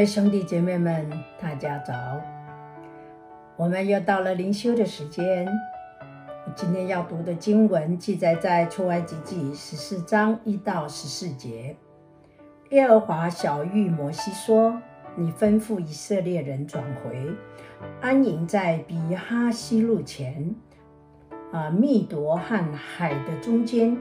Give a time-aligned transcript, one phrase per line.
[0.00, 1.94] 各位兄弟姐妹们，大家早！
[3.54, 5.46] 我们又到了灵修的时间。
[6.56, 11.76] 今天要读的经文记载在出埃及记十四章一到十四节。
[12.70, 14.80] 耶和华晓諭摩西说
[15.16, 17.28] ：“你吩咐以色列人转回，
[18.00, 20.54] 安营在比哈希路前，
[21.52, 23.98] 啊，密夺和海的中间，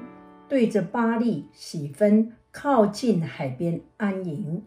[0.47, 4.63] 对着巴力洗分，靠近海边安营。”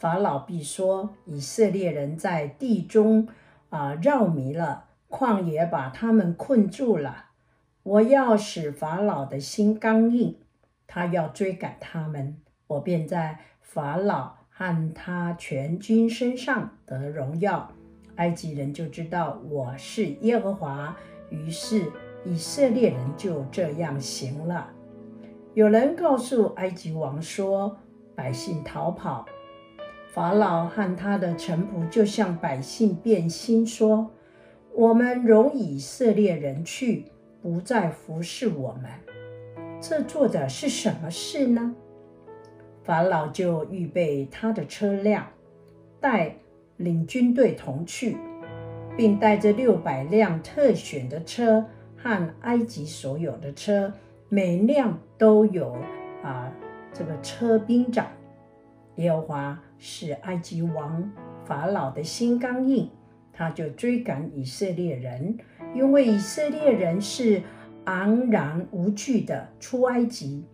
[0.00, 3.28] 法老必说：“以色列人在地中
[3.68, 7.26] 啊绕迷了，旷野把他们困住了。
[7.82, 10.38] 我要使法老的心刚硬，
[10.86, 17.70] 他要追赶他们，我便在法老和他全军身上得荣耀。
[18.16, 20.96] 埃及人就知道我是耶和华。
[21.28, 21.92] 于是
[22.24, 24.70] 以色列人就这样行了。
[25.52, 27.76] 有人告诉埃及王说：
[28.14, 29.26] 百姓逃跑。”
[30.12, 34.10] 法老和他的臣仆就向百姓变心，说
[34.74, 37.04] ：“我们容以色列人去，
[37.40, 38.90] 不再服侍我们。
[39.80, 41.76] 这做的是什么事呢？”
[42.82, 45.28] 法老就预备他的车辆，
[46.00, 46.34] 带
[46.76, 48.16] 领军队同去，
[48.96, 51.64] 并带着六百辆特选的车
[51.96, 53.92] 和埃及所有的车，
[54.28, 55.76] 每辆都有
[56.24, 56.52] 啊
[56.92, 58.08] 这个车兵长。
[58.96, 61.10] 耶和华使埃及王
[61.44, 62.88] 法老的心刚硬，
[63.32, 65.36] 他就追赶以色列人，
[65.74, 67.42] 因为以色列人是
[67.86, 70.44] 昂然无惧的出埃及。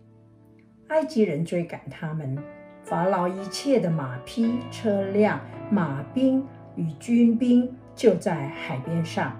[0.88, 2.38] 埃及人追赶他们，
[2.84, 5.40] 法老一切的马匹、车辆、
[5.70, 6.46] 马兵
[6.76, 9.36] 与军兵就在海边上，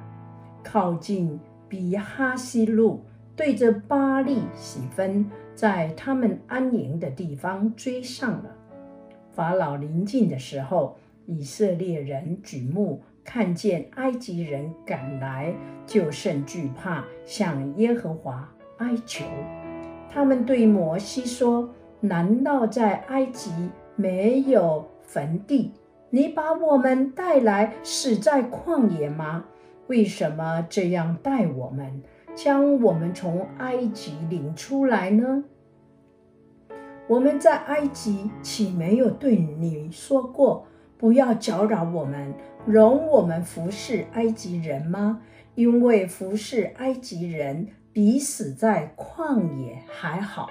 [0.64, 3.04] 靠近比哈希路，
[3.36, 8.50] 对着巴力洗分，在他们安营的地方追上了。
[9.36, 15.54] 法老临近的时候，以色列人举目看见埃及人赶来，
[15.86, 19.26] 就甚惧怕，向耶和华哀求。
[20.08, 21.68] 他们对摩西说
[22.00, 23.50] ：“难道在埃及
[23.94, 25.72] 没有坟地？
[26.08, 29.44] 你把我们带来死在旷野吗？
[29.88, 32.02] 为什么这样待我们，
[32.34, 35.44] 将我们从埃及领出来呢？”
[37.08, 40.66] 我们在埃及岂没有对你说过，
[40.98, 42.34] 不要搅扰我们，
[42.66, 45.20] 容我们服侍埃及人吗？
[45.54, 50.50] 因为服侍埃及人比死在旷野还好。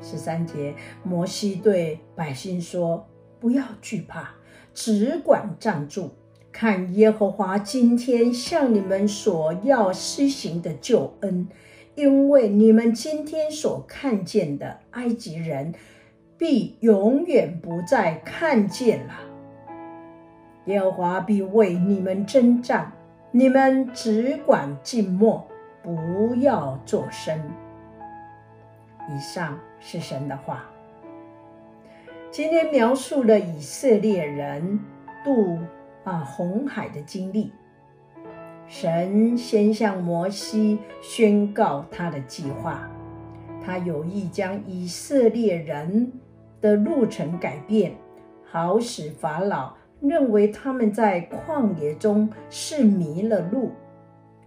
[0.00, 3.08] 十三节，摩西对百姓说
[3.40, 4.30] ：“不要惧怕，
[4.72, 6.12] 只管站住，
[6.52, 11.48] 看耶和华今天向你们所要施行的救恩。”
[11.98, 15.74] 因为你们今天所看见的埃及人，
[16.38, 19.14] 必永远不再看见了。
[20.66, 22.92] 耶和华必为你们征战，
[23.32, 25.44] 你们只管静默，
[25.82, 27.36] 不要作声。
[29.08, 30.66] 以上是神的话。
[32.30, 34.78] 今天描述了以色列人
[35.24, 35.58] 渡
[36.04, 37.50] 啊红海的经历。
[38.68, 42.88] 神先向摩西宣告他的计划，
[43.64, 46.12] 他有意将以色列人
[46.60, 47.94] 的路程改变，
[48.44, 53.72] 好使法老认为他们在旷野中是迷了路。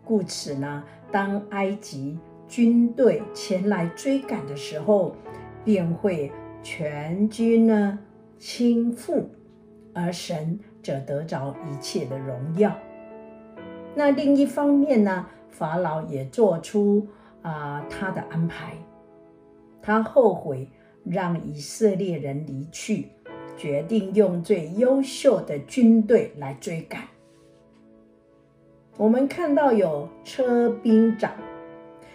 [0.05, 5.15] 故此呢，当埃及军队前来追赶的时候，
[5.65, 7.97] 便会全军呢
[8.37, 9.23] 倾覆，
[9.95, 12.71] 而神则得着一切的荣耀。
[13.93, 17.07] 那另一方面呢，法老也做出
[17.41, 18.73] 啊、他的安排，
[19.81, 20.67] 他后悔
[21.03, 23.09] 让以色列人离去，
[23.57, 27.01] 决定用最优秀的军队来追赶。
[28.97, 31.33] 我们看到有车兵长，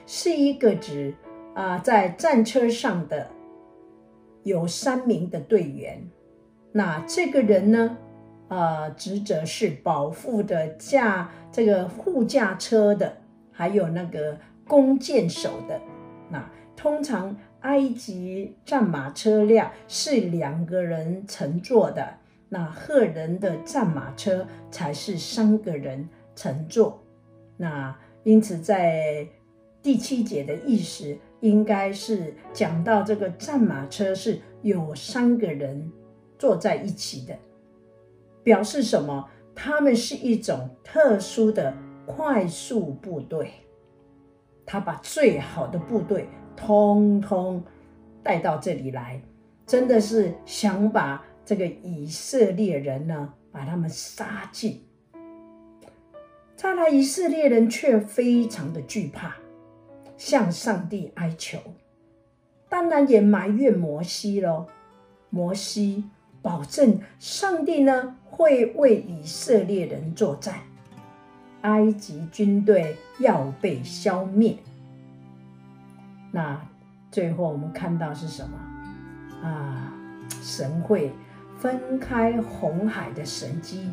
[0.07, 1.15] 是一个指
[1.55, 3.29] 啊、在战车上的
[4.45, 6.09] 有三名的队员。
[6.73, 7.99] 那这个人呢？
[8.49, 13.17] 呃，职责是保护的驾这个护驾车的，
[13.51, 15.81] 还有那个弓箭手的。
[16.31, 27.03] 那通常埃及战马车辆是两个人乘坐的，那赫人的战马车才是三个人乘坐。
[27.57, 29.27] 那因此在
[29.83, 35.91] 第七节的意思，应该是讲到这个战马车是有三个人
[36.39, 37.37] 坐在一起的。
[38.47, 39.29] 表示什么？
[39.57, 41.75] 他们是一种特殊的
[42.07, 43.51] 快速部队，
[44.65, 47.65] 他把最好的部队通通
[48.23, 49.21] 带到这里来，
[49.67, 54.81] 真的是想把这个以色列人呢，把他们杀尽。
[56.55, 59.35] 再来，以色列人却非常的惧怕，
[60.17, 61.59] 向上帝哀求，
[62.69, 64.67] 当然也埋怨摩西喽。
[65.31, 66.05] 摩西
[66.47, 70.55] 保证上帝呢会为以色列人作战，
[71.63, 74.57] 埃及军队要被消灭。
[76.31, 76.61] 那
[77.11, 78.57] 最后我们看到是什么
[79.43, 79.93] 啊？
[80.41, 81.11] 神会
[81.59, 83.91] 分开红海的神迹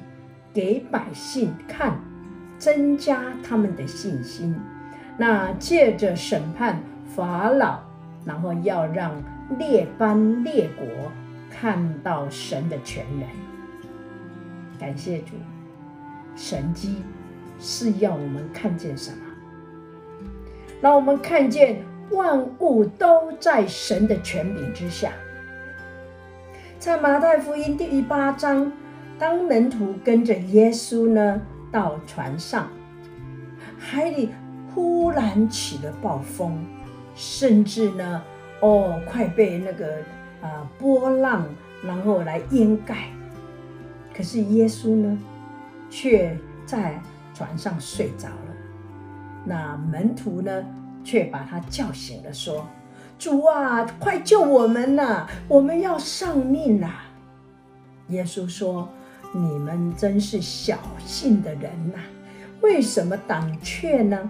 [0.54, 1.98] 给百姓看，
[2.60, 4.56] 增加他们的信心。
[5.18, 6.80] 那借着审判
[7.16, 7.80] 法老，
[8.24, 9.12] 然后要让
[9.58, 10.86] 列邦列国
[11.54, 13.28] 看到神的全能。
[14.80, 15.34] 感谢主，
[16.36, 17.04] 神迹
[17.60, 19.18] 是要我们看见什么？
[20.82, 21.78] 让我们看见
[22.10, 25.12] 万物都在神的权柄之下。
[26.80, 28.70] 在马太福音第八章，
[29.18, 31.40] 当门徒跟着耶稣呢，
[31.72, 32.68] 到船上，
[33.78, 34.32] 海里
[34.74, 36.66] 忽然起了暴风，
[37.16, 38.22] 甚至呢，
[38.60, 40.00] 哦，快被那个
[40.44, 41.48] 啊、波浪
[41.84, 43.08] 然后来掩盖。
[44.16, 45.18] 可是耶稣呢，
[45.90, 47.02] 却在
[47.34, 48.54] 船上睡着了。
[49.44, 50.64] 那门徒呢，
[51.04, 52.68] 却把他叫醒了，说
[53.18, 55.28] ：“主啊，快救我们呐！
[55.48, 56.92] 我们要丧命呐！”
[58.10, 58.88] 耶稣说。
[59.36, 61.98] 你们真是小信的人呐、
[62.62, 64.30] 为什么胆怯呢？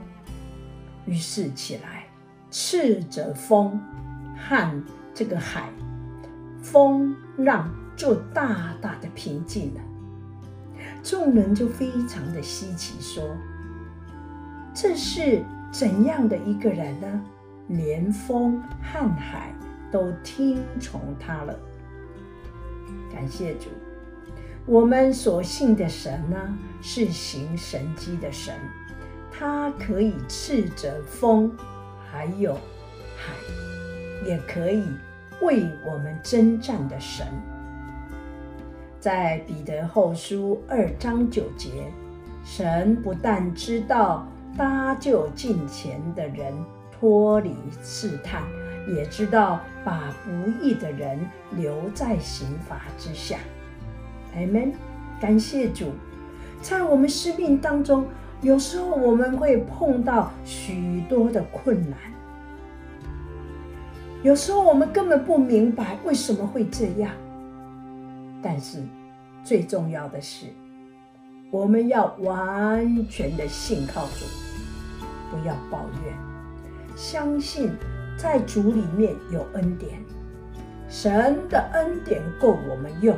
[1.06, 2.06] 于是起来，
[2.50, 3.78] 斥责风
[4.38, 4.84] 和
[5.14, 5.68] 这个海，
[6.64, 9.82] 风浪就大大的平静了。
[11.04, 13.24] 众人就非常的稀奇，说
[14.74, 17.22] ：“这是怎样的一个人呢？
[17.68, 19.54] 连风和海
[19.92, 21.60] 都听从他了。”
[23.14, 23.68] 感谢主。
[24.66, 28.56] 我们所信的神呢，是行神迹的神，
[29.30, 31.52] 他可以斥责风，
[32.10, 32.54] 还有
[33.18, 33.34] 海，
[34.26, 34.86] 也可以
[35.42, 37.26] 为我们征战的神。
[39.00, 41.70] 在彼得后书二章九节，
[42.46, 44.26] 神不但知道
[44.58, 46.54] 搭救近前的人
[46.92, 47.54] 脱离
[47.84, 48.44] 试探，
[48.96, 51.20] 也知道把不义的人
[51.52, 53.40] 留在刑罚之下。
[54.36, 54.72] 阿门，
[55.20, 55.92] 感谢主，
[56.62, 58.06] 在我们生命当中，
[58.42, 61.98] 有时候我们会碰到许多的困难，
[64.24, 67.12] 有时候我们根本不明白为什么会这样。
[68.42, 68.82] 但是
[69.44, 70.48] 最重要的是，
[71.52, 74.26] 我们要完全的信靠主，
[75.30, 76.16] 不要抱怨，
[76.96, 77.72] 相信
[78.18, 79.92] 在主里面有恩典，
[80.88, 83.16] 神的恩典够我们用。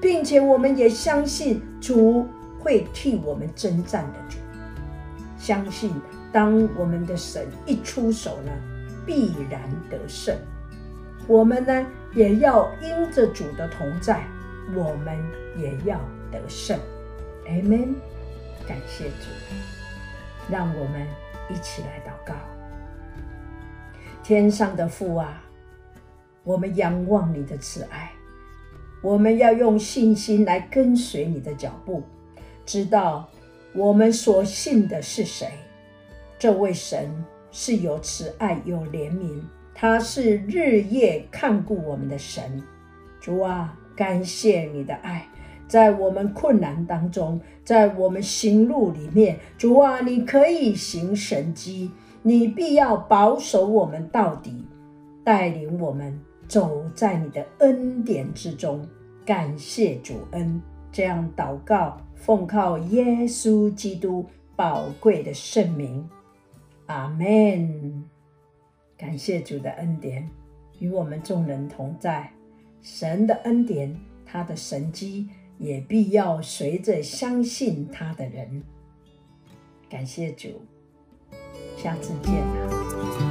[0.00, 2.26] 并且我们也相信主
[2.58, 4.38] 会替我们征战的主，
[5.36, 5.92] 相信
[6.32, 8.50] 当我们的神一出手呢，
[9.04, 10.36] 必然得胜。
[11.26, 14.24] 我们呢也要因着主的同在，
[14.74, 15.16] 我们
[15.56, 16.00] 也要
[16.30, 16.78] 得胜。
[17.46, 17.94] 阿门。
[18.66, 19.30] 感谢主，
[20.48, 21.04] 让我们
[21.48, 22.34] 一起来祷告。
[24.22, 25.42] 天上的父啊，
[26.44, 28.12] 我们仰望你的慈爱。
[29.02, 32.04] 我们要用信心来跟随你的脚步，
[32.64, 33.28] 知道
[33.72, 35.50] 我们所信的是谁。
[36.38, 37.10] 这位神
[37.50, 39.40] 是有慈爱、有怜悯，
[39.74, 42.62] 他是日夜看顾我们的神。
[43.20, 45.26] 主啊，感谢你的爱，
[45.68, 51.90] 在我们困难当中，在我们行路里面，主啊，你可以行神迹，
[52.22, 54.64] 你必要保守我们到底，
[55.24, 56.18] 带领我们。
[56.48, 58.84] 走在你的恩典之中，
[59.24, 64.26] 感谢主恩，这样祷告，奉靠耶稣基督
[64.56, 66.04] 宝贵的圣名，
[66.90, 68.04] 阿门。
[68.98, 70.28] 感谢主的恩典
[70.80, 72.32] 与我们众人同在，
[72.82, 78.62] 神的恩典，他的神机也必要随着相信他的人。
[79.88, 80.62] 感谢主，
[81.76, 83.29] 下次见。